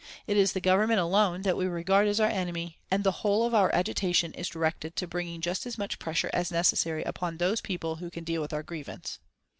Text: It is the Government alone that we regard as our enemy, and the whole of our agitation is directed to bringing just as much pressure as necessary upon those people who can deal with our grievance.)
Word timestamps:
It 0.25 0.35
is 0.35 0.53
the 0.53 0.59
Government 0.61 0.99
alone 0.99 1.43
that 1.43 1.55
we 1.55 1.67
regard 1.67 2.07
as 2.07 2.19
our 2.19 2.27
enemy, 2.27 2.79
and 2.89 3.03
the 3.03 3.11
whole 3.21 3.45
of 3.45 3.53
our 3.53 3.71
agitation 3.71 4.33
is 4.33 4.49
directed 4.49 4.95
to 4.95 5.05
bringing 5.05 5.41
just 5.41 5.67
as 5.67 5.77
much 5.77 5.99
pressure 5.99 6.31
as 6.33 6.49
necessary 6.51 7.03
upon 7.03 7.37
those 7.37 7.61
people 7.61 7.97
who 7.97 8.09
can 8.09 8.23
deal 8.23 8.41
with 8.41 8.51
our 8.51 8.63
grievance.) 8.63 9.19